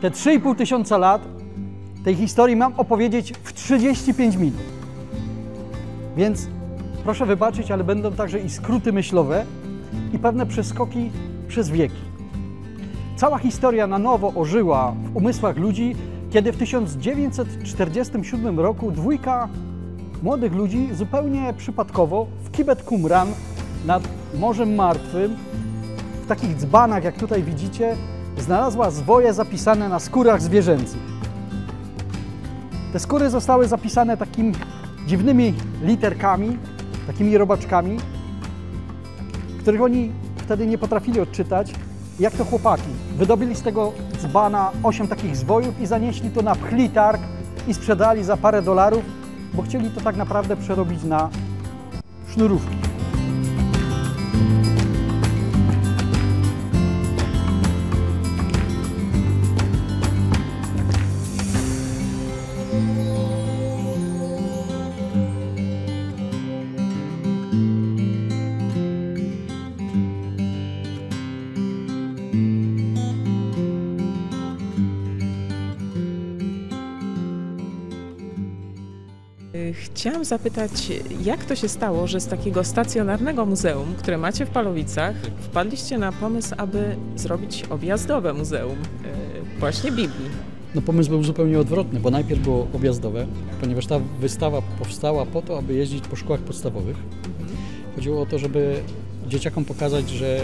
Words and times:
te 0.00 0.10
3,5 0.10 0.56
tysiąca 0.56 0.98
lat 0.98 1.22
tej 2.04 2.14
historii 2.14 2.56
mam 2.56 2.74
opowiedzieć 2.76 3.32
w 3.42 3.52
35 3.52 4.36
minut. 4.36 4.60
Więc 6.16 6.48
proszę 7.04 7.26
wybaczyć, 7.26 7.70
ale 7.70 7.84
będą 7.84 8.12
także 8.12 8.40
i 8.40 8.50
skróty 8.50 8.92
myślowe 8.92 9.44
i 10.12 10.18
pewne 10.18 10.46
przeskoki 10.46 11.10
przez 11.48 11.70
wieki. 11.70 12.10
Cała 13.16 13.38
historia 13.38 13.86
na 13.86 13.98
nowo 13.98 14.32
ożyła 14.34 14.94
w 15.12 15.16
umysłach 15.16 15.56
ludzi, 15.56 15.96
kiedy 16.30 16.52
w 16.52 16.56
1947 16.56 18.60
roku 18.60 18.92
dwójka 18.92 19.48
młodych 20.22 20.54
ludzi 20.54 20.88
zupełnie 20.92 21.54
przypadkowo 21.56 22.26
w 22.44 22.50
Kibet 22.50 22.82
Qumran 22.82 23.28
nad 23.86 24.08
Morzem 24.38 24.74
Martwym, 24.74 25.36
w 26.24 26.26
takich 26.26 26.56
dzbanach, 26.56 27.04
jak 27.04 27.16
tutaj 27.16 27.42
widzicie, 27.42 27.96
znalazła 28.42 28.90
zwoje 28.90 29.32
zapisane 29.34 29.88
na 29.88 29.98
skórach 29.98 30.42
zwierzęcych. 30.42 31.00
Te 32.92 32.98
skóry 32.98 33.30
zostały 33.30 33.68
zapisane 33.68 34.16
takimi 34.16 34.52
dziwnymi 35.06 35.54
literkami, 35.82 36.58
takimi 37.06 37.38
robaczkami, 37.38 37.96
których 39.58 39.82
oni 39.82 40.12
wtedy 40.36 40.66
nie 40.66 40.78
potrafili 40.78 41.20
odczytać. 41.20 41.74
Jak 42.20 42.32
to 42.32 42.44
chłopaki? 42.44 42.90
Wydobili 43.16 43.54
z 43.54 43.62
tego 43.62 43.92
dzbana 44.18 44.70
osiem 44.82 45.08
takich 45.08 45.36
zwojów 45.36 45.80
i 45.80 45.86
zanieśli 45.86 46.30
to 46.30 46.42
na 46.42 46.54
pchli 46.54 46.88
targ 46.88 47.20
i 47.68 47.74
sprzedali 47.74 48.24
za 48.24 48.36
parę 48.36 48.62
dolarów, 48.62 49.02
bo 49.54 49.62
chcieli 49.62 49.90
to 49.90 50.00
tak 50.00 50.16
naprawdę 50.16 50.56
przerobić 50.56 51.02
na 51.02 51.30
sznurówki. 52.28 52.79
Chciałam 79.74 80.24
zapytać, 80.24 80.70
jak 81.24 81.44
to 81.44 81.56
się 81.56 81.68
stało, 81.68 82.06
że 82.06 82.20
z 82.20 82.26
takiego 82.26 82.64
stacjonarnego 82.64 83.46
muzeum, 83.46 83.94
które 83.98 84.18
macie 84.18 84.46
w 84.46 84.50
Palowicach, 84.50 85.16
wpadliście 85.40 85.98
na 85.98 86.12
pomysł, 86.12 86.54
aby 86.56 86.96
zrobić 87.16 87.64
objazdowe 87.70 88.32
muzeum 88.32 88.76
e, 88.76 89.60
właśnie 89.60 89.90
Biblii? 89.90 90.30
No 90.74 90.82
pomysł 90.82 91.10
był 91.10 91.24
zupełnie 91.24 91.58
odwrotny, 91.60 92.00
bo 92.00 92.10
najpierw 92.10 92.42
było 92.42 92.66
objazdowe, 92.72 93.26
ponieważ 93.60 93.86
ta 93.86 93.98
wystawa 94.20 94.62
powstała 94.78 95.26
po 95.26 95.42
to, 95.42 95.58
aby 95.58 95.74
jeździć 95.74 96.06
po 96.08 96.16
szkołach 96.16 96.40
podstawowych. 96.40 96.96
Chodziło 97.94 98.22
o 98.22 98.26
to, 98.26 98.38
żeby 98.38 98.82
dzieciakom 99.26 99.64
pokazać, 99.64 100.10
że 100.10 100.40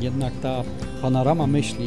jednak 0.00 0.32
ta 0.42 0.62
panorama 1.02 1.46
myśli 1.46 1.86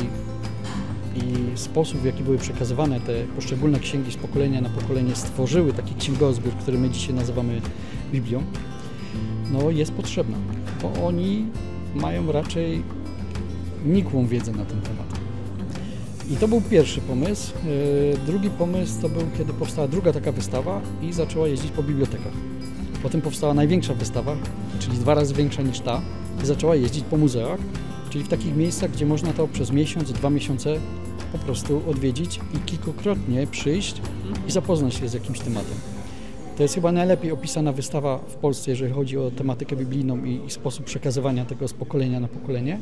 i 1.28 1.58
sposób, 1.58 2.00
w 2.00 2.06
jaki 2.06 2.24
były 2.24 2.38
przekazywane 2.38 3.00
te 3.00 3.14
poszczególne 3.36 3.80
księgi 3.80 4.12
z 4.12 4.18
pokolenia 4.18 4.62
na 4.62 4.70
pokolenie 4.70 5.16
stworzyły 5.16 5.74
taki 5.74 5.96
księgozbiór, 5.96 6.54
który 6.54 6.78
my 6.78 6.90
dzisiaj 6.90 7.14
nazywamy 7.14 7.62
Biblią, 8.12 8.44
no 9.52 9.70
jest 9.70 9.92
potrzebna, 9.92 10.38
bo 10.82 11.08
oni 11.08 11.46
mają 11.96 12.32
raczej 12.32 12.84
nikłą 13.86 14.28
wiedzę 14.28 14.52
na 14.52 14.66
ten 14.66 14.82
temat. 14.82 15.20
I 16.32 16.36
to 16.36 16.48
był 16.48 16.62
pierwszy 16.62 17.02
pomysł. 17.02 17.54
Yy, 17.66 18.18
Drugi 18.26 18.50
pomysł 18.50 19.02
to 19.02 19.10
był, 19.10 19.22
kiedy 19.38 19.54
powstała 19.54 19.88
druga 19.88 20.14
taka 20.14 20.32
wystawa 20.32 20.82
i 21.02 21.14
zaczęła 21.14 21.48
jeździć 21.48 21.72
po 21.72 21.84
bibliotekach. 21.84 22.34
Potem 23.04 23.22
powstała 23.22 23.54
największa 23.54 23.94
wystawa, 23.94 24.36
czyli 24.80 24.98
dwa 24.98 25.14
razy 25.14 25.34
większa 25.34 25.62
niż 25.62 25.80
ta, 25.80 26.02
i 26.44 26.46
zaczęła 26.46 26.76
jeździć 26.76 27.04
po 27.04 27.18
muzeach, 27.18 27.60
czyli 28.10 28.24
w 28.24 28.28
takich 28.28 28.56
miejscach, 28.56 28.92
gdzie 28.92 29.06
można 29.06 29.34
to 29.34 29.48
przez 29.48 29.72
miesiąc, 29.72 30.12
dwa 30.12 30.30
miesiące 30.30 30.80
po 31.32 31.38
prostu 31.38 31.82
odwiedzić 31.90 32.40
i 32.56 32.60
kilkukrotnie 32.60 33.48
przyjść 33.48 34.02
i 34.48 34.52
zapoznać 34.52 34.94
się 34.94 35.08
z 35.08 35.14
jakimś 35.14 35.40
tematem. 35.40 35.76
To 36.58 36.64
jest 36.64 36.76
chyba 36.76 36.92
najlepiej 36.92 37.32
opisana 37.32 37.72
wystawa 37.72 38.18
w 38.18 38.36
Polsce, 38.36 38.72
jeżeli 38.72 38.94
chodzi 38.94 39.18
o 39.18 39.32
tematykę 39.32 39.76
biblijną 39.76 40.26
i, 40.26 40.42
i 40.48 40.52
sposób 40.52 40.86
przekazywania 40.86 41.46
tego 41.46 41.68
z 41.68 41.74
pokolenia 41.74 42.20
na 42.20 42.28
pokolenie. 42.28 42.80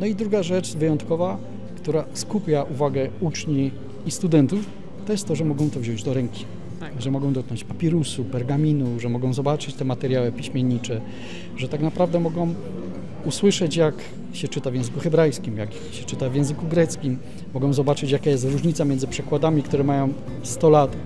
No 0.00 0.06
i 0.06 0.14
druga 0.14 0.42
rzecz 0.42 0.76
wyjątkowa, 0.76 1.38
która 1.76 2.04
skupia 2.14 2.62
uwagę 2.62 3.08
uczni 3.20 3.70
i 4.06 4.10
studentów, 4.10 4.60
to 5.06 5.12
jest 5.12 5.26
to, 5.26 5.36
że 5.36 5.44
mogą 5.44 5.70
to 5.70 5.80
wziąć 5.80 6.02
do 6.02 6.14
ręki. 6.14 6.44
Tak. 6.80 7.02
Że 7.02 7.10
mogą 7.10 7.32
dotknąć 7.32 7.64
papirusu, 7.64 8.24
pergaminu, 8.24 9.00
że 9.00 9.08
mogą 9.08 9.32
zobaczyć 9.32 9.74
te 9.74 9.84
materiały 9.84 10.32
piśmiennicze, 10.32 11.00
że 11.56 11.68
tak 11.68 11.80
naprawdę 11.80 12.20
mogą 12.20 12.54
usłyszeć, 13.24 13.76
jak 13.76 13.94
się 14.32 14.48
czyta 14.48 14.70
w 14.70 14.74
języku 14.74 15.00
hebrajskim, 15.00 15.56
jak 15.56 15.72
się 15.72 16.04
czyta 16.04 16.28
w 16.28 16.34
języku 16.34 16.66
greckim. 16.66 17.18
Mogą 17.54 17.72
zobaczyć, 17.72 18.10
jaka 18.10 18.30
jest 18.30 18.44
różnica 18.44 18.84
między 18.84 19.06
przekładami, 19.06 19.62
które 19.62 19.84
mają 19.84 20.12
100 20.42 20.70
lat, 20.70 20.96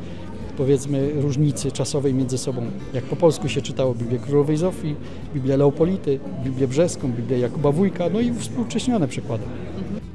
powiedzmy, 0.57 1.11
różnicy 1.15 1.73
czasowej 1.73 2.15
między 2.15 2.39
sobą. 2.39 2.63
Jak 2.95 3.05
po 3.05 3.17
polsku 3.17 3.49
się 3.49 3.63
czytało 3.63 3.95
Biblię 3.95 4.19
Królowej 4.19 4.57
Zofii, 4.57 4.97
Biblię 5.35 5.57
Leopolity, 5.57 6.21
Biblię 6.45 6.69
Brzeską, 6.69 7.13
Biblię 7.13 7.39
Jakuba 7.39 7.73
Wójka, 7.73 8.05
no 8.13 8.21
i 8.21 8.35
współcześnione 8.35 9.09
przekłady. 9.09 9.45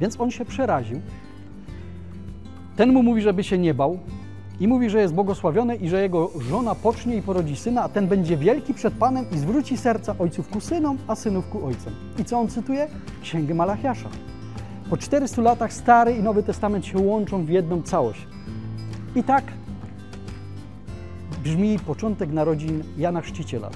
Więc 0.00 0.20
on 0.20 0.30
się 0.30 0.44
przeraził. 0.44 1.00
Ten 2.76 2.92
mu 2.92 3.02
mówi, 3.02 3.22
żeby 3.22 3.44
się 3.44 3.58
nie 3.58 3.74
bał 3.74 3.98
i 4.60 4.68
mówi, 4.68 4.90
że 4.90 5.00
jest 5.00 5.14
błogosławiony 5.14 5.76
i 5.76 5.88
że 5.88 6.02
jego 6.02 6.30
żona 6.50 6.74
pocznie 6.74 7.16
i 7.16 7.22
porodzi 7.22 7.56
syna, 7.56 7.82
a 7.82 7.88
ten 7.88 8.08
będzie 8.08 8.36
wielki 8.36 8.74
przed 8.74 8.94
Panem 8.94 9.24
i 9.30 9.38
zwróci 9.38 9.76
serca 9.76 10.14
ojców 10.18 10.48
ku 10.48 10.60
synom, 10.60 10.98
a 11.06 11.14
synów 11.14 11.48
ku 11.48 11.66
ojcom. 11.66 11.92
I 12.18 12.24
co 12.24 12.38
on 12.38 12.48
cytuje? 12.48 12.88
Księgę 13.22 13.54
Malachiasza. 13.54 14.08
Po 14.90 14.96
400 14.96 15.42
latach 15.42 15.72
Stary 15.72 16.16
i 16.16 16.22
Nowy 16.22 16.42
Testament 16.42 16.86
się 16.86 16.98
łączą 16.98 17.44
w 17.44 17.48
jedną 17.48 17.82
całość. 17.82 18.26
I 19.16 19.22
tak 19.22 19.44
brzmi 21.44 21.78
początek 21.78 22.32
narodzin 22.32 22.84
Jana 22.98 23.20
Chrzciciela. 23.20 23.70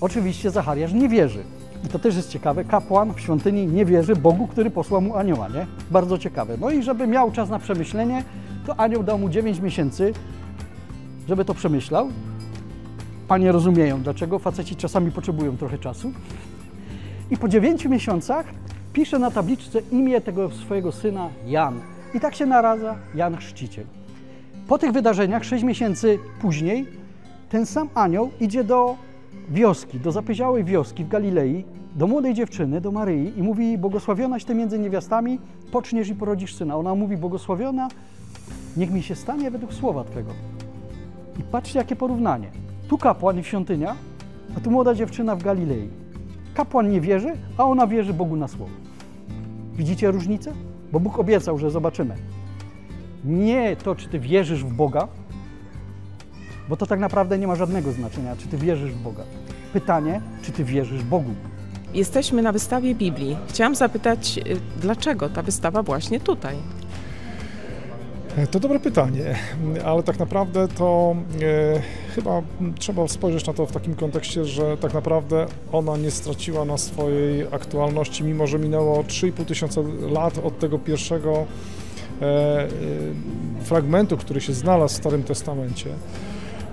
Oczywiście 0.00 0.50
Zachariasz 0.50 0.92
nie 0.92 1.08
wierzy. 1.08 1.42
I 1.84 1.88
to 1.88 1.98
też 1.98 2.16
jest 2.16 2.30
ciekawe. 2.30 2.64
Kapłan 2.64 3.14
w 3.14 3.20
świątyni 3.20 3.66
nie 3.66 3.84
wierzy 3.84 4.16
Bogu, 4.16 4.46
który 4.46 4.70
posłał 4.70 5.00
mu 5.00 5.16
anioła, 5.16 5.48
nie? 5.48 5.66
Bardzo 5.90 6.18
ciekawe. 6.18 6.56
No 6.60 6.70
i 6.70 6.82
żeby 6.82 7.06
miał 7.06 7.32
czas 7.32 7.48
na 7.48 7.58
przemyślenie, 7.58 8.24
to 8.66 8.80
anioł 8.80 9.02
dał 9.02 9.18
mu 9.18 9.28
9 9.28 9.60
miesięcy, 9.60 10.12
żeby 11.28 11.44
to 11.44 11.54
przemyślał. 11.54 12.08
Panie 13.28 13.52
rozumieją, 13.52 14.02
dlaczego 14.02 14.38
faceci 14.38 14.76
czasami 14.76 15.12
potrzebują 15.12 15.56
trochę 15.56 15.78
czasu. 15.78 16.12
I 17.30 17.36
po 17.36 17.48
9 17.48 17.84
miesiącach 17.84 18.46
pisze 18.92 19.18
na 19.18 19.30
tabliczce 19.30 19.80
imię 19.92 20.20
tego 20.20 20.50
swojego 20.50 20.92
syna 20.92 21.28
Jan. 21.46 21.80
I 22.14 22.20
tak 22.20 22.34
się 22.34 22.46
naradza 22.46 22.96
Jan 23.14 23.36
Chrzciciel. 23.36 23.84
Po 24.68 24.78
tych 24.78 24.92
wydarzeniach, 24.92 25.44
6 25.44 25.64
miesięcy 25.64 26.18
później, 26.40 26.86
ten 27.48 27.66
sam 27.66 27.88
anioł 27.94 28.30
idzie 28.40 28.64
do 28.64 28.96
wioski, 29.48 30.00
do 30.00 30.12
zapyziałej 30.12 30.64
wioski 30.64 31.04
w 31.04 31.08
Galilei, 31.08 31.64
do 31.96 32.06
młodej 32.06 32.34
dziewczyny, 32.34 32.80
do 32.80 32.92
Maryi 32.92 33.38
i 33.38 33.42
mówi, 33.42 33.78
błogosławionaś 33.78 34.44
Ty 34.44 34.54
między 34.54 34.78
niewiastami, 34.78 35.38
poczniesz 35.72 36.08
i 36.08 36.14
porodzisz 36.14 36.54
syna. 36.54 36.76
Ona 36.76 36.94
mówi, 36.94 37.16
błogosławiona, 37.16 37.88
niech 38.76 38.90
mi 38.90 39.02
się 39.02 39.14
stanie 39.14 39.50
według 39.50 39.74
słowa 39.74 40.04
Twego. 40.04 40.32
I 41.40 41.42
patrzcie, 41.42 41.78
jakie 41.78 41.96
porównanie. 41.96 42.50
Tu 42.88 42.98
kapłan 42.98 43.38
i 43.38 43.44
świątynia, 43.44 43.96
a 44.56 44.60
tu 44.60 44.70
młoda 44.70 44.94
dziewczyna 44.94 45.36
w 45.36 45.42
Galilei. 45.42 45.88
Kapłan 46.54 46.90
nie 46.90 47.00
wierzy, 47.00 47.32
a 47.56 47.64
ona 47.64 47.86
wierzy 47.86 48.14
Bogu 48.14 48.36
na 48.36 48.48
słowo. 48.48 48.72
Widzicie 49.74 50.10
różnicę? 50.10 50.52
Bo 50.92 51.00
Bóg 51.00 51.18
obiecał, 51.18 51.58
że 51.58 51.70
zobaczymy. 51.70 52.14
Nie 53.24 53.76
to, 53.76 53.94
czy 53.94 54.08
Ty 54.08 54.18
wierzysz 54.18 54.64
w 54.64 54.74
Boga, 54.74 55.08
bo 56.68 56.76
to 56.76 56.86
tak 56.86 57.00
naprawdę 57.00 57.38
nie 57.38 57.46
ma 57.46 57.54
żadnego 57.54 57.92
znaczenia, 57.92 58.36
czy 58.36 58.48
Ty 58.48 58.56
wierzysz 58.56 58.92
w 58.92 59.02
Boga. 59.02 59.22
Pytanie, 59.72 60.20
czy 60.42 60.52
Ty 60.52 60.64
wierzysz 60.64 61.02
Bogu. 61.02 61.30
Jesteśmy 61.94 62.42
na 62.42 62.52
wystawie 62.52 62.94
Biblii. 62.94 63.36
Chciałam 63.48 63.74
zapytać, 63.74 64.38
y, 64.38 64.80
dlaczego 64.80 65.28
ta 65.28 65.42
wystawa 65.42 65.82
właśnie 65.82 66.20
tutaj? 66.20 66.56
To 68.50 68.60
dobre 68.60 68.80
pytanie, 68.80 69.36
ale 69.84 70.02
tak 70.02 70.18
naprawdę 70.18 70.68
to 70.68 71.16
e, 71.42 71.82
chyba 72.14 72.42
trzeba 72.78 73.08
spojrzeć 73.08 73.46
na 73.46 73.52
to 73.52 73.66
w 73.66 73.72
takim 73.72 73.94
kontekście, 73.94 74.44
że 74.44 74.76
tak 74.76 74.94
naprawdę 74.94 75.46
ona 75.72 75.96
nie 75.96 76.10
straciła 76.10 76.64
na 76.64 76.78
swojej 76.78 77.46
aktualności, 77.50 78.24
mimo 78.24 78.46
że 78.46 78.58
minęło 78.58 79.02
3,5 79.02 79.44
tysiąca 79.44 79.80
lat 80.12 80.38
od 80.38 80.58
tego 80.58 80.78
pierwszego 80.78 81.46
e, 82.20 82.24
e, 82.24 82.68
fragmentu, 83.64 84.16
który 84.16 84.40
się 84.40 84.52
znalazł 84.52 84.94
w 84.94 84.96
Starym 84.96 85.22
Testamencie. 85.22 85.90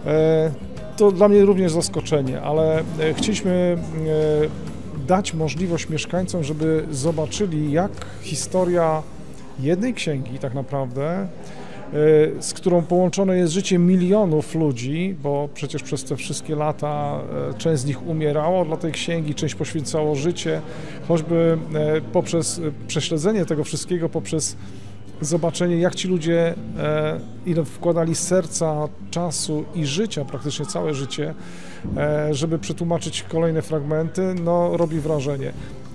E, 0.05 0.51
to 0.97 1.11
dla 1.11 1.27
mnie 1.27 1.45
również 1.45 1.71
zaskoczenie, 1.71 2.41
ale 2.41 2.79
e, 2.79 3.13
chcieliśmy 3.13 3.77
dać 5.07 5.33
możliwość 5.33 5.89
mieszkańcom, 5.89 6.43
żeby 6.43 6.85
zobaczyli, 6.91 7.71
jak 7.71 7.91
historia 8.21 9.03
jednej 9.59 9.93
księgi 9.93 10.39
tak 10.39 10.53
naprawdę, 10.53 11.27
z 12.39 12.53
którą 12.53 12.81
połączone 12.81 13.37
jest 13.37 13.53
życie 13.53 13.79
milionów 13.79 14.55
ludzi, 14.55 15.15
bo 15.23 15.49
przecież 15.53 15.83
przez 15.83 16.03
te 16.03 16.15
wszystkie 16.15 16.55
lata 16.55 17.19
część 17.57 17.81
z 17.81 17.85
nich 17.85 18.07
umierało 18.07 18.65
dla 18.65 18.77
tej 18.77 18.91
księgi, 18.91 19.35
część 19.35 19.55
poświęcało 19.55 20.15
życie, 20.15 20.61
choćby 21.07 21.57
poprzez 22.13 22.61
prześledzenie 22.87 23.45
tego 23.45 23.63
wszystkiego, 23.63 24.09
poprzez 24.09 24.57
zobaczenie, 25.21 25.77
jak 25.77 25.95
ci 25.95 26.07
ludzie, 26.07 26.53
ile 27.45 27.65
wkładali 27.65 28.15
serca, 28.15 28.87
czasu 29.11 29.65
i 29.75 29.85
życia, 29.85 30.25
praktycznie 30.25 30.65
całe 30.65 30.93
życie, 30.93 31.33
żeby 32.31 32.59
przetłumaczyć 32.59 33.23
kolejne 33.23 33.61
fragmenty, 33.61 34.35
no 34.43 34.77
robi 34.77 34.99
wrażenie. 34.99 35.53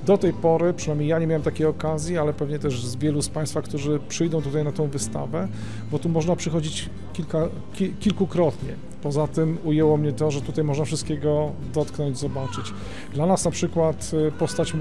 Do 0.09 0.19
tej 0.19 0.33
pory, 0.33 0.75
przynajmniej 0.75 1.09
ja 1.09 1.19
nie 1.19 1.27
miałem 1.27 1.43
takiej 1.43 1.67
okazji, 1.67 2.19
ale 2.19 2.33
pewnie 2.33 2.59
też 2.59 2.87
z 2.87 2.97
wielu 2.97 3.23
z 3.23 3.29
Państwa, 3.29 3.63
którzy 3.63 4.01
przyjdą 4.09 4.43
tutaj 4.43 4.65
na 4.65 4.73
tą 4.73 4.89
wystawę, 4.89 5.49
bo 5.91 5.99
tu 5.99 6.09
można 6.09 6.37
przychodzić 6.37 6.91
kilka, 7.13 7.49
ki, 7.75 7.95
kilkukrotnie. 8.01 8.75
Poza 9.03 9.27
tym 9.27 9.59
ujęło 9.65 9.97
mnie 9.97 10.13
to, 10.13 10.31
że 10.31 10.41
tutaj 10.41 10.65
można 10.65 10.85
wszystkiego 10.85 11.53
dotknąć, 11.75 12.19
zobaczyć. 12.19 12.73
Dla 13.15 13.27
nas 13.27 13.45
na 13.45 13.51
przykład 13.51 14.11
e, 14.29 14.31
postać 14.31 14.73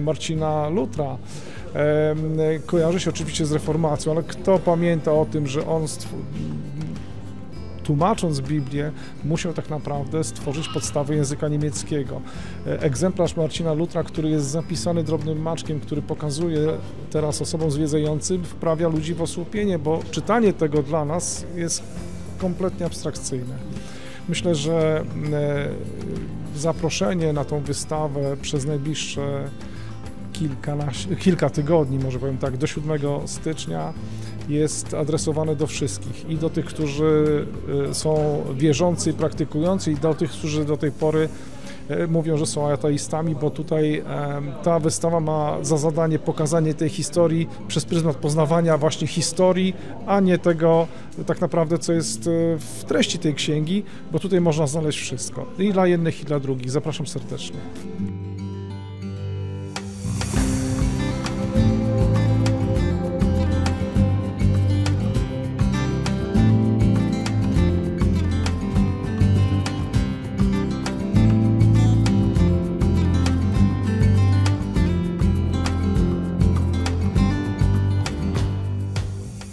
Marcina 0.00 0.68
Lutra, 0.68 1.16
kojarzy 2.66 3.00
się 3.00 3.10
oczywiście 3.10 3.46
z 3.46 3.52
reformacją, 3.52 4.12
ale 4.12 4.22
kto 4.22 4.58
pamięta 4.58 5.12
o 5.12 5.24
tym, 5.24 5.46
że 5.46 5.66
on 5.66 5.88
tłumacząc 7.84 8.40
Biblię, 8.40 8.92
musiał 9.24 9.52
tak 9.52 9.70
naprawdę 9.70 10.24
stworzyć 10.24 10.68
podstawy 10.68 11.16
języka 11.16 11.48
niemieckiego. 11.48 12.20
E, 12.66 12.80
egzemplarz 12.80 13.36
Marcina 13.36 13.72
Lutra, 13.72 14.02
który 14.02 14.30
jest 14.30 14.46
zapisany 14.46 15.04
drobnym 15.04 15.42
maczkiem, 15.42 15.80
który 15.80 16.02
pokazuje 16.02 16.68
teraz 17.10 17.42
osobom 17.42 17.70
zwiedzającym, 17.70 18.44
wprawia 18.44 18.88
ludzi 18.88 19.14
w 19.14 19.22
osłupienie, 19.22 19.78
bo 19.78 20.00
czytanie 20.10 20.52
tego 20.52 20.82
dla 20.82 21.04
nas 21.04 21.46
jest 21.56 21.82
kompletnie 22.38 22.86
abstrakcyjne. 22.86 23.54
Myślę, 24.28 24.54
że 24.54 25.04
e, 25.32 25.68
zaproszenie 26.56 27.32
na 27.32 27.44
tą 27.44 27.60
wystawę 27.60 28.36
przez 28.42 28.66
najbliższe 28.66 29.48
kilka 31.18 31.50
tygodni, 31.50 31.98
może 31.98 32.18
powiem 32.18 32.38
tak, 32.38 32.56
do 32.56 32.66
7 32.66 33.00
stycznia 33.26 33.92
jest 34.48 34.94
adresowane 34.94 35.56
do 35.56 35.66
wszystkich 35.66 36.30
i 36.30 36.36
do 36.36 36.50
tych, 36.50 36.64
którzy 36.64 37.46
y, 37.90 37.94
są 37.94 38.42
wierzący 38.54 39.10
i 39.10 39.12
praktykujący 39.12 39.92
i 39.92 39.96
do 39.96 40.14
tych, 40.14 40.30
którzy 40.30 40.64
do 40.64 40.76
tej 40.76 40.92
pory 40.92 41.28
y, 41.90 42.08
mówią, 42.08 42.36
że 42.36 42.46
są 42.46 42.70
ateistami, 42.70 43.34
bo 43.34 43.50
tutaj 43.50 44.02
ta 44.62 44.78
wystawa 44.78 45.20
ma 45.20 45.64
za 45.64 45.76
zadanie 45.76 46.18
pokazanie 46.18 46.74
tej 46.74 46.88
historii 46.88 47.48
przez 47.68 47.84
pryzmat 47.84 48.16
poznawania 48.16 48.78
właśnie 48.78 49.06
historii, 49.06 49.74
a 50.06 50.20
nie 50.20 50.38
tego 50.38 50.86
tak 51.26 51.40
naprawdę, 51.40 51.78
co 51.78 51.92
jest 51.92 52.30
w 52.58 52.84
treści 52.84 53.18
tej 53.18 53.34
księgi, 53.34 53.82
bo 54.12 54.18
tutaj 54.18 54.40
można 54.40 54.66
znaleźć 54.66 55.00
wszystko. 55.00 55.46
I 55.58 55.72
dla 55.72 55.86
jednych, 55.86 56.22
i 56.22 56.24
dla 56.24 56.40
drugich. 56.40 56.70
Zapraszam 56.70 57.06
serdecznie. 57.06 57.56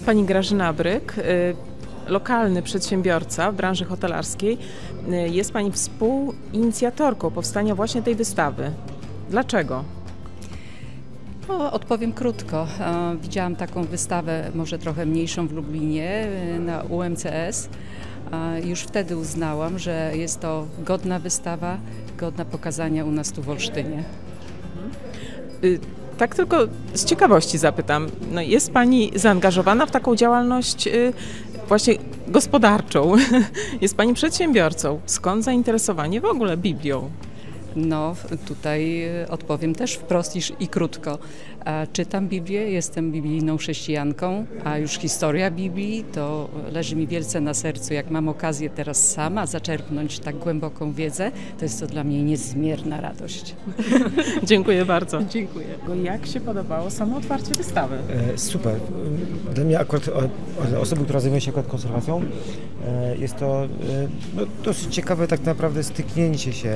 Pani 0.10 0.24
Grażyna 0.24 0.74
Bryk, 0.74 1.18
y, 1.18 1.56
lokalny 2.08 2.62
przedsiębiorca 2.62 3.52
w 3.52 3.56
branży 3.56 3.86
hotelarskiej. 3.86 4.58
Y, 5.10 5.30
jest 5.30 5.52
pani 5.52 5.72
współinicjatorką 5.72 7.32
powstania 7.32 7.76
właśnie 7.76 8.02
tej 8.02 8.16
wystawy. 8.16 8.72
Dlaczego? 9.30 9.84
No, 11.48 11.72
odpowiem 11.72 12.14
krótko. 12.14 12.68
Widziałam 13.22 13.56
taką 13.56 13.84
wystawę, 13.84 14.52
może 14.56 14.80
trochę 14.80 15.06
mniejszą 15.06 15.48
w 15.48 15.52
Lublinie 15.52 16.28
y, 16.56 16.60
na 16.60 16.84
UMCS. 16.84 17.70
Już 18.64 18.82
wtedy 18.82 19.18
uznałam, 19.18 19.80
że 19.80 20.12
jest 20.14 20.40
to 20.40 20.66
godna 20.80 21.20
wystawa, 21.20 21.78
godna 22.18 22.46
pokazania 22.46 23.06
u 23.06 23.12
nas 23.12 23.32
tu 23.32 23.42
w 23.42 23.50
Olsztynie. 23.50 24.04
Tak 26.20 26.36
tylko 26.36 26.58
z 26.94 27.06
ciekawości 27.06 27.58
zapytam, 27.58 28.08
no 28.32 28.42
jest 28.42 28.72
Pani 28.72 29.12
zaangażowana 29.16 29.86
w 29.86 29.92
taką 29.92 30.16
działalność 30.16 30.88
y, 30.88 31.14
właśnie 31.68 31.96
gospodarczą, 32.28 33.16
jest 33.82 33.98
Pani 33.98 34.14
przedsiębiorcą. 34.14 35.00
Skąd 35.06 35.44
zainteresowanie 35.44 36.22
w 36.22 36.26
ogóle 36.26 36.58
Biblią? 36.58 37.10
No, 37.76 38.16
tutaj 38.48 39.04
odpowiem 39.30 39.76
też 39.76 39.94
wprost 39.94 40.36
i, 40.36 40.40
i 40.60 40.68
krótko. 40.68 41.18
Czytam 41.94 42.28
Biblię, 42.28 42.72
jestem 42.72 43.12
biblijną 43.12 43.58
chrześcijanką, 43.58 44.46
a 44.64 44.78
już 44.78 44.92
historia 44.92 45.52
Biblii 45.52 46.04
to 46.14 46.50
leży 46.72 46.96
mi 46.96 47.08
wielce 47.08 47.42
na 47.42 47.54
sercu. 47.54 47.94
Jak 47.94 48.10
mam 48.10 48.30
okazję 48.30 48.70
teraz 48.70 49.12
sama 49.12 49.46
zaczerpnąć 49.46 50.20
tak 50.20 50.36
głęboką 50.36 50.94
wiedzę, 50.94 51.32
to 51.58 51.66
jest 51.66 51.80
to 51.80 51.88
dla 51.88 52.04
mnie 52.04 52.24
niezmierna 52.24 53.02
radość. 53.02 53.56
Dziękuję 54.44 54.86
bardzo. 54.86 55.24
Dziękuję. 55.24 55.66
Jak 56.04 56.26
się 56.26 56.40
podobało 56.40 56.90
samo 56.90 57.18
otwarcie 57.18 57.54
wystawy? 57.58 57.98
E, 58.34 58.38
super. 58.38 58.76
Dla 59.54 59.64
mnie 59.64 59.80
akurat, 59.80 60.10
osoby, 60.82 61.04
która 61.04 61.20
zajmuje 61.20 61.42
się 61.42 61.52
akurat 61.52 61.68
konserwacją, 61.68 62.22
e, 62.88 63.18
jest 63.18 63.36
to 63.38 63.64
e, 63.66 63.68
no, 64.36 64.42
dosyć 64.64 64.96
ciekawe 64.96 65.28
tak 65.28 65.44
naprawdę 65.44 65.84
styknięcie 65.84 66.54
się 66.54 66.74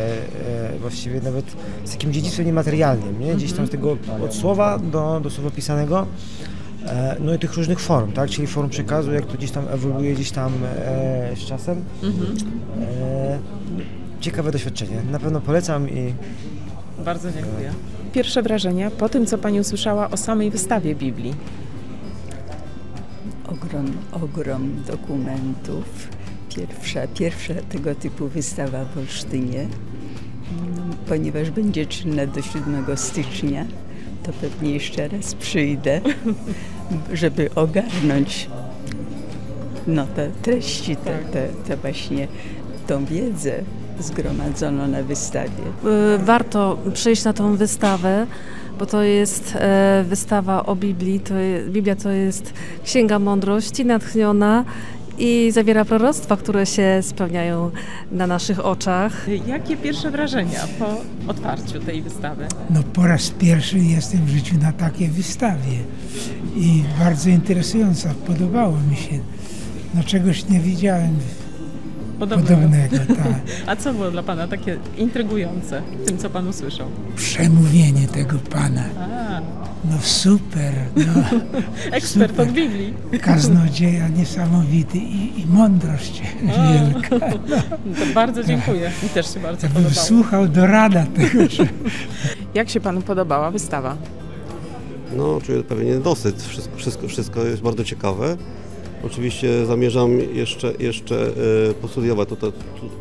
właściwie 0.84 1.22
nawet 1.22 1.46
z 1.86 1.92
takim 1.92 2.14
dziedzictwem 2.14 2.46
niematerialnym, 2.46 3.20
nie? 3.20 3.36
gdzieś 3.36 3.54
tam 3.54 3.68
z 3.68 3.70
tego 3.70 3.98
od 4.26 4.36
słowa 4.36 4.80
do, 4.80 5.20
do 5.24 5.30
słowa 5.30 5.52
pisanego, 5.52 6.08
e, 6.86 7.16
no 7.20 7.34
i 7.34 7.40
tych 7.40 7.54
różnych 7.54 7.80
form, 7.80 8.12
tak? 8.12 8.30
Czyli 8.30 8.48
form 8.48 8.70
przekazu, 8.70 9.12
jak 9.12 9.26
to 9.26 9.38
gdzieś 9.38 9.52
tam 9.52 9.68
ewoluuje 9.68 10.14
gdzieś 10.14 10.32
tam 10.32 10.54
e, 10.64 11.36
z 11.36 11.40
czasem. 11.40 11.84
Mhm. 12.04 12.38
E, 12.82 13.40
ciekawe 14.22 14.52
doświadczenie. 14.52 15.02
Na 15.12 15.20
pewno 15.20 15.42
polecam 15.42 15.90
i... 15.90 16.14
Bardzo 17.06 17.32
dziękuję. 17.32 17.72
Pierwsze 18.14 18.42
wrażenia 18.42 18.92
po 18.92 19.10
tym, 19.10 19.26
co 19.26 19.38
Pani 19.38 19.60
usłyszała 19.60 20.10
o 20.10 20.18
samej 20.18 20.52
wystawie 20.52 20.96
Biblii. 20.96 21.34
Ogrom, 23.48 23.92
ogrom 24.12 24.84
dokumentów. 24.88 26.08
Pierwsza, 26.56 27.08
pierwsza 27.08 27.54
tego 27.70 27.96
typu 27.96 28.28
wystawa 28.28 28.86
w 28.86 28.98
Olsztynie, 28.98 29.68
ponieważ 31.08 31.52
będzie 31.52 31.86
czynna 31.86 32.28
do 32.28 32.42
7 32.42 32.86
stycznia 32.96 33.66
to 34.24 34.32
pewnie 34.34 34.72
jeszcze 34.72 35.08
raz 35.08 35.36
przyjdę, 35.36 36.02
żeby 37.14 37.50
ogarnąć 37.56 38.50
no, 39.88 40.08
te 40.08 40.30
treści, 40.42 40.96
te, 40.96 41.20
te, 41.32 41.48
te 41.68 41.78
właśnie 41.78 42.28
tą 42.88 43.06
wiedzę 43.06 43.54
zgromadzoną 44.00 44.88
na 44.88 45.04
wystawie. 45.04 45.64
Y, 46.16 46.18
warto 46.18 46.78
przyjść 46.94 47.24
na 47.24 47.34
tą 47.34 47.56
wystawę, 47.56 48.28
bo 48.80 48.86
to 48.86 49.04
jest 49.04 49.56
e, 49.56 50.06
wystawa 50.08 50.66
o 50.66 50.76
Biblii. 50.76 51.20
To 51.20 51.36
jest, 51.36 51.70
Biblia 51.70 51.96
to 51.96 52.10
jest 52.10 52.54
księga 52.84 53.20
mądrości 53.20 53.86
natchniona 53.86 54.66
i 55.18 55.52
zawiera 55.52 55.86
proroctwa, 55.86 56.38
które 56.38 56.66
się 56.66 57.00
spełniają 57.02 57.72
na 58.12 58.28
naszych 58.28 58.66
oczach. 58.66 59.28
Jakie 59.48 59.78
pierwsze 59.78 60.12
wrażenia 60.12 60.60
po 60.80 61.02
otwarciu 61.32 61.80
tej 61.80 62.02
wystawy? 62.02 62.48
No 62.70 62.84
po 62.94 63.08
raz 63.08 63.30
pierwszy 63.30 63.80
jestem 63.80 64.26
w 64.26 64.30
życiu 64.30 64.56
na 64.62 64.72
takiej 64.72 65.08
wystawie 65.08 65.78
i 66.56 66.84
bardzo 67.00 67.30
interesująca, 67.30 68.14
podobało 68.28 68.78
mi 68.90 68.96
się. 68.96 69.20
No 69.94 70.04
czegoś 70.04 70.50
nie 70.50 70.60
widziałem 70.60 71.18
podobnego. 72.28 72.62
podobnego 72.62 73.16
tak. 73.24 73.34
A 73.70 73.76
co 73.76 73.94
było 73.94 74.12
dla 74.12 74.24
Pana 74.24 74.48
takie 74.48 74.78
intrygujące 74.98 75.82
w 76.04 76.08
tym, 76.08 76.18
co 76.18 76.30
Pan 76.30 76.48
usłyszał? 76.48 76.88
Przemówienie 77.16 78.08
tego 78.08 78.38
Pana. 78.38 78.84
A. 79.00 79.42
No 79.92 79.98
super. 80.02 80.74
No, 80.96 81.04
Ekspert 81.98 82.32
super. 82.32 82.48
od 82.48 82.54
Biblii. 82.54 82.94
Kaznodzieja 83.22 84.08
niesamowity 84.08 84.98
i, 84.98 85.42
i 85.42 85.46
mądrość 85.48 86.22
A. 86.58 86.74
wielka. 86.74 87.28
No. 87.50 87.56
To 88.00 88.14
bardzo 88.14 88.44
dziękuję. 88.44 88.92
Mi 89.04 89.10
też 89.10 89.34
się 89.34 89.40
bardzo 89.40 89.68
podobało. 89.68 89.94
słuchał 89.96 90.48
do 90.48 90.68
rada 90.68 91.06
tego. 91.16 91.48
Że... 91.50 91.68
Jak 92.54 92.70
się 92.70 92.80
Panu 92.80 93.02
podobała 93.02 93.52
wystawa? 93.52 93.98
No, 95.18 95.42
czuję 95.42 95.64
pewien 95.64 96.02
dosyć. 96.02 96.36
Wszystko, 96.36 96.78
wszystko, 96.78 97.08
wszystko 97.08 97.44
jest 97.44 97.62
bardzo 97.62 97.84
ciekawe. 97.84 98.38
Oczywiście 99.06 99.66
zamierzam 99.66 100.20
jeszcze, 100.34 100.74
jeszcze 100.80 101.28
e, 101.70 101.74
postudiować, 101.74 102.30
tutaj, 102.30 102.52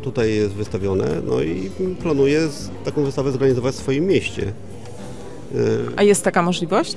tutaj 0.01 0.35
jest 0.35 0.53
wystawione, 0.53 1.07
no 1.27 1.41
i 1.41 1.69
planuję 2.01 2.49
taką 2.85 3.03
wystawę 3.03 3.31
zorganizować 3.31 3.75
w 3.75 3.77
swoim 3.77 4.05
mieście. 4.05 4.53
A 5.95 6.03
jest 6.03 6.23
taka 6.23 6.41
możliwość? 6.41 6.95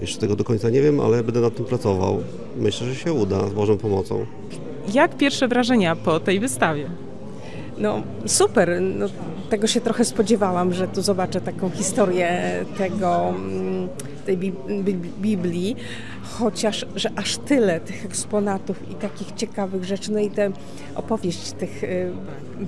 Jeszcze 0.00 0.18
tego 0.18 0.36
do 0.36 0.44
końca 0.44 0.70
nie 0.70 0.82
wiem, 0.82 1.00
ale 1.00 1.24
będę 1.24 1.40
nad 1.40 1.54
tym 1.54 1.64
pracował. 1.64 2.22
Myślę, 2.56 2.86
że 2.86 2.94
się 2.94 3.12
uda 3.12 3.48
z 3.48 3.52
Bożą 3.52 3.78
pomocą. 3.78 4.26
Jak 4.94 5.16
pierwsze 5.16 5.48
wrażenia 5.48 5.96
po 5.96 6.20
tej 6.20 6.40
wystawie? 6.40 6.90
No 7.78 8.02
super, 8.26 8.82
no, 8.82 9.06
tego 9.50 9.66
się 9.66 9.80
trochę 9.80 10.04
spodziewałam, 10.04 10.72
że 10.72 10.88
tu 10.88 11.02
zobaczę 11.02 11.40
taką 11.40 11.70
historię 11.70 12.64
tego, 12.78 13.28
mm, 13.28 13.88
tej 14.26 14.38
bi- 14.38 14.52
bi- 14.84 15.10
Biblii, 15.20 15.76
chociaż, 16.22 16.86
że 16.96 17.10
aż 17.16 17.36
tyle 17.36 17.80
tych 17.80 18.04
eksponatów 18.04 18.90
i 18.90 18.94
takich 18.94 19.32
ciekawych 19.32 19.84
rzeczy, 19.84 20.12
no 20.12 20.18
i 20.18 20.30
tę 20.30 20.50
opowieść 20.94 21.52
tych, 21.52 21.84
y, 21.84 22.10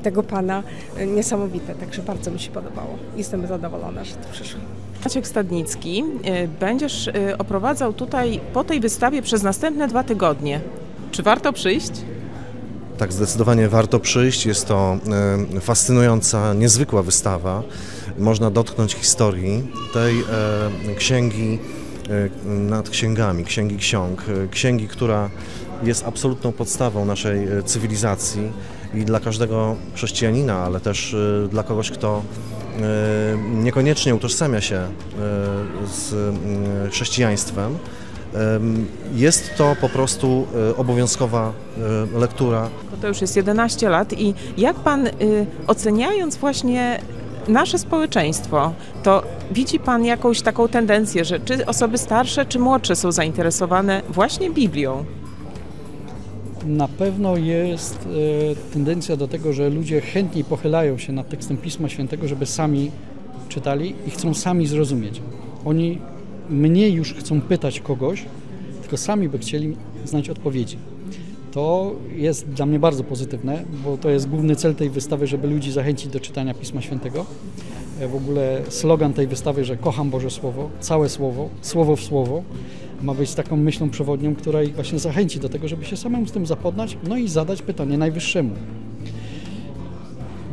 tego 0.02 0.22
pana 0.22 0.62
y, 1.00 1.06
niesamowite, 1.06 1.74
także 1.74 2.02
bardzo 2.02 2.30
mi 2.30 2.40
się 2.40 2.50
podobało. 2.50 2.98
Jestem 3.16 3.46
zadowolona, 3.46 4.04
że 4.04 4.14
tu 4.14 4.28
przyszłam. 4.32 4.62
Maciek 5.04 5.26
Stadnicki, 5.26 6.04
y, 6.44 6.48
będziesz 6.60 7.10
oprowadzał 7.38 7.92
tutaj 7.92 8.40
po 8.52 8.64
tej 8.64 8.80
wystawie 8.80 9.22
przez 9.22 9.42
następne 9.42 9.88
dwa 9.88 10.04
tygodnie. 10.04 10.60
Czy 11.10 11.22
warto 11.22 11.52
przyjść? 11.52 11.90
Tak, 12.98 13.12
zdecydowanie 13.12 13.68
warto 13.68 14.00
przyjść. 14.00 14.46
Jest 14.46 14.66
to 14.66 14.98
fascynująca, 15.60 16.54
niezwykła 16.54 17.02
wystawa. 17.02 17.62
Można 18.18 18.50
dotknąć 18.50 18.94
historii 18.94 19.72
tej 19.92 20.20
e, 20.20 20.94
księgi 20.94 21.58
e, 22.44 22.48
nad 22.48 22.90
księgami, 22.90 23.44
księgi 23.44 23.76
ksiąg, 23.76 24.24
e, 24.28 24.48
księgi, 24.48 24.88
która 24.88 25.30
jest 25.82 26.06
absolutną 26.06 26.52
podstawą 26.52 27.04
naszej 27.04 27.48
cywilizacji 27.64 28.52
i 28.94 29.04
dla 29.04 29.20
każdego 29.20 29.76
chrześcijanina, 29.94 30.58
ale 30.58 30.80
też 30.80 31.16
dla 31.50 31.62
kogoś, 31.62 31.90
kto 31.90 32.22
niekoniecznie 33.54 34.14
utożsamia 34.14 34.60
się 34.60 34.82
z 35.86 36.14
chrześcijaństwem. 36.92 37.78
Em, 38.34 38.86
Jest 39.14 39.50
to 39.56 39.76
po 39.80 39.88
prostu 39.88 40.46
obowiązkowa 40.76 41.52
lektura. 42.14 42.68
To 43.00 43.08
już 43.08 43.20
jest 43.20 43.36
11 43.36 43.88
lat 43.88 44.12
i 44.12 44.34
jak 44.56 44.76
pan 44.76 45.06
y, 45.06 45.12
oceniając 45.66 46.36
właśnie 46.36 47.00
nasze 47.48 47.78
społeczeństwo, 47.78 48.72
to 49.02 49.22
widzi 49.50 49.78
pan 49.78 50.04
jakąś 50.04 50.42
taką 50.42 50.68
tendencję, 50.68 51.24
że 51.24 51.40
czy 51.40 51.66
osoby 51.66 51.98
starsze, 51.98 52.46
czy 52.46 52.58
młodsze 52.58 52.96
są 52.96 53.12
zainteresowane 53.12 54.02
właśnie 54.08 54.50
Biblią? 54.50 55.04
Na 56.66 56.88
pewno 56.88 57.36
jest 57.36 58.08
e, 58.52 58.72
tendencja 58.72 59.16
do 59.16 59.28
tego, 59.28 59.52
że 59.52 59.70
ludzie 59.70 60.00
chętniej 60.00 60.44
pochylają 60.44 60.98
się 60.98 61.12
nad 61.12 61.28
tekstem 61.28 61.56
Pisma 61.56 61.88
Świętego, 61.88 62.28
żeby 62.28 62.46
sami 62.46 62.90
czytali 63.48 63.94
i 64.06 64.10
chcą 64.10 64.34
sami 64.34 64.66
zrozumieć. 64.66 65.22
Oni 65.64 65.98
mniej 66.50 66.92
już 66.92 67.14
chcą 67.14 67.40
pytać 67.40 67.80
kogoś, 67.80 68.24
tylko 68.80 68.96
sami 68.96 69.28
by 69.28 69.38
chcieli 69.38 69.76
znać 70.04 70.30
odpowiedzi. 70.30 70.78
To 71.52 71.92
jest 72.16 72.48
dla 72.48 72.66
mnie 72.66 72.78
bardzo 72.78 73.04
pozytywne, 73.04 73.64
bo 73.84 73.98
to 73.98 74.10
jest 74.10 74.28
główny 74.28 74.56
cel 74.56 74.74
tej 74.74 74.90
wystawy, 74.90 75.26
żeby 75.26 75.48
ludzi 75.48 75.72
zachęcić 75.72 76.08
do 76.12 76.20
czytania 76.20 76.54
Pisma 76.54 76.80
Świętego. 76.80 77.26
E, 78.00 78.08
W 78.08 78.14
ogóle 78.14 78.62
slogan 78.68 79.12
tej 79.12 79.26
wystawy, 79.26 79.64
że 79.64 79.76
kocham 79.76 80.10
Boże 80.10 80.30
Słowo, 80.30 80.70
całe 80.80 81.08
Słowo, 81.08 81.48
Słowo 81.62 81.96
w 81.96 82.00
Słowo, 82.00 82.42
ma 83.02 83.14
być 83.14 83.34
taką 83.34 83.56
myślą 83.56 83.90
przewodnią, 83.90 84.34
która 84.34 84.62
ich 84.62 84.74
właśnie 84.74 84.98
zachęci 84.98 85.40
do 85.40 85.48
tego, 85.48 85.68
żeby 85.68 85.84
się 85.84 85.96
samemu 85.96 86.26
z 86.26 86.32
tym 86.32 86.46
zapoznać, 86.46 86.98
no 87.08 87.16
i 87.16 87.28
zadać 87.28 87.62
pytanie 87.62 87.98
Najwyższemu. 87.98 88.54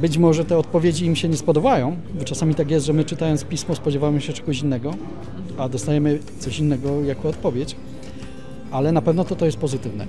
Być 0.02 0.18
może 0.18 0.46
te 0.46 0.58
odpowiedzi 0.58 1.06
im 1.06 1.16
się 1.16 1.30
nie 1.30 1.38
spodobają, 1.38 1.96
bo 2.20 2.24
czasami 2.26 2.56
tak 2.56 2.72
jest, 2.72 2.86
że 2.86 2.94
my 2.94 3.04
czytając 3.04 3.44
pismo 3.44 3.76
spodziewamy 3.76 4.22
się 4.22 4.34
czegoś 4.34 4.62
innego, 4.62 4.94
a 5.58 5.70
dostajemy 5.70 6.20
coś 6.40 6.60
innego 6.60 7.04
jako 7.04 7.30
odpowiedź, 7.30 7.76
ale 8.72 8.92
na 8.92 9.02
pewno 9.02 9.24
to, 9.24 9.36
to 9.36 9.46
jest 9.46 9.58
pozytywne. 9.58 10.08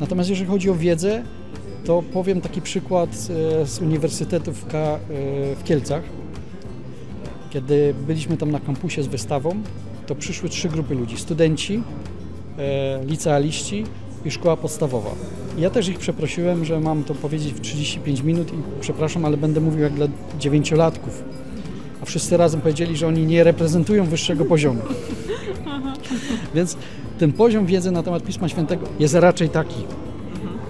Natomiast 0.00 0.30
jeżeli 0.30 0.50
chodzi 0.50 0.70
o 0.70 0.74
wiedzę, 0.74 1.22
to 1.84 2.02
powiem 2.12 2.40
taki 2.40 2.62
przykład 2.62 3.10
e, 3.10 3.66
z 3.66 3.80
Uniwersytetu 3.80 4.52
w, 4.52 4.74
e, 4.74 4.98
w 5.56 5.64
Kielcach. 5.64 6.02
Kiedy 7.50 7.94
byliśmy 8.06 8.36
tam 8.36 8.50
na 8.50 8.60
kampusie 8.60 9.02
z 9.02 9.06
wystawą, 9.06 9.62
to 10.06 10.14
przyszły 10.14 10.48
trzy 10.48 10.68
grupy 10.68 10.94
ludzi. 10.94 11.16
Studenci, 11.16 11.82
e, 12.58 13.04
licealiści 13.04 13.84
i 14.24 14.30
szkoła 14.30 14.56
podstawowa. 14.56 15.10
Ja 15.58 15.70
też 15.70 15.88
ich 15.88 15.98
przeprosiłem, 15.98 16.64
że 16.64 16.80
mam 16.80 17.04
to 17.04 17.14
powiedzieć 17.14 17.52
w 17.52 17.60
35 17.60 18.22
minut 18.22 18.52
i 18.52 18.56
przepraszam, 18.80 19.24
ale 19.24 19.36
będę 19.36 19.60
mówił 19.60 19.80
jak 19.80 19.92
dla 19.92 20.06
dziewięciolatków. 20.38 21.24
A 22.02 22.04
wszyscy 22.04 22.36
razem 22.36 22.60
powiedzieli, 22.60 22.96
że 22.96 23.06
oni 23.06 23.26
nie 23.26 23.44
reprezentują 23.44 24.04
wyższego 24.04 24.44
poziomu. 24.44 24.80
Więc 26.54 26.76
ten 27.18 27.32
poziom 27.32 27.66
wiedzy 27.66 27.90
na 27.90 28.02
temat 28.02 28.22
Pisma 28.22 28.48
Świętego 28.48 28.86
jest 28.98 29.14
raczej 29.14 29.48
taki. 29.48 29.84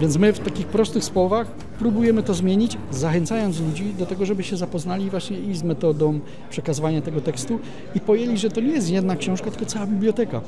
Więc 0.01 0.17
my 0.17 0.33
w 0.33 0.39
takich 0.39 0.67
prostych 0.67 1.05
słowach 1.05 1.47
próbujemy 1.79 2.23
to 2.23 2.35
zmienić, 2.35 2.79
zachęcając 2.91 3.61
ludzi 3.61 3.95
do 3.99 4.07
tego, 4.07 4.27
żeby 4.27 4.43
się 4.43 4.57
zapoznali 4.57 5.11
właśnie 5.11 5.39
i 5.39 5.55
z 5.55 5.63
metodą 5.63 6.21
przekazywania 6.51 7.03
tego 7.03 7.21
tekstu 7.21 7.59
i 7.95 8.01
pojęli, 8.01 8.39
że 8.39 8.51
to 8.51 8.61
nie 8.61 8.73
jest 8.73 8.91
jedna 8.91 9.17
książka, 9.17 9.51
tylko 9.51 9.67
cała 9.67 9.87
biblioteka. 9.87 10.41